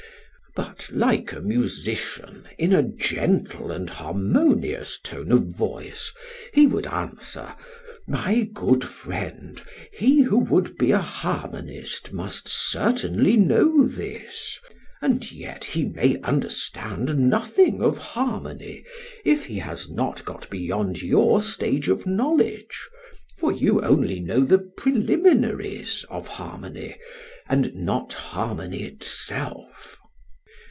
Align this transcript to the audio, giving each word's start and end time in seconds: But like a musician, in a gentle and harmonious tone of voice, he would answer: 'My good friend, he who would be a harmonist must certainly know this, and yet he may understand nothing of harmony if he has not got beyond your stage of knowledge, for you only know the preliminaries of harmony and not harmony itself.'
But 0.53 0.89
like 0.91 1.31
a 1.31 1.39
musician, 1.39 2.43
in 2.57 2.73
a 2.73 2.83
gentle 2.83 3.71
and 3.71 3.89
harmonious 3.89 4.99
tone 5.01 5.31
of 5.31 5.45
voice, 5.45 6.11
he 6.53 6.67
would 6.67 6.85
answer: 6.87 7.53
'My 8.05 8.49
good 8.53 8.83
friend, 8.83 9.63
he 9.93 10.23
who 10.23 10.37
would 10.39 10.77
be 10.77 10.91
a 10.91 10.99
harmonist 10.99 12.11
must 12.11 12.49
certainly 12.49 13.37
know 13.37 13.87
this, 13.87 14.59
and 15.01 15.31
yet 15.31 15.63
he 15.63 15.85
may 15.85 16.19
understand 16.19 17.17
nothing 17.29 17.81
of 17.81 17.97
harmony 17.97 18.83
if 19.23 19.45
he 19.45 19.59
has 19.59 19.89
not 19.89 20.25
got 20.25 20.49
beyond 20.49 21.01
your 21.01 21.39
stage 21.39 21.87
of 21.87 22.05
knowledge, 22.05 22.77
for 23.37 23.53
you 23.53 23.81
only 23.81 24.19
know 24.19 24.41
the 24.43 24.59
preliminaries 24.59 26.03
of 26.09 26.27
harmony 26.27 26.97
and 27.47 27.73
not 27.73 28.11
harmony 28.11 28.83
itself.' 28.83 29.97